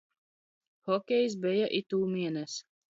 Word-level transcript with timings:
Hokejs 0.91 1.39
beja 1.47 1.71
itūmienes. 1.83 2.63